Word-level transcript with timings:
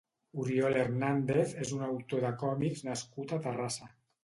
Oriol 0.43 0.77
Hernández 0.83 1.53
és 1.65 1.75
un 1.77 1.85
autor 1.89 2.25
de 2.29 2.33
còmics 2.47 2.85
nascut 2.91 3.37
a 3.39 3.43
Terrassa. 3.49 3.95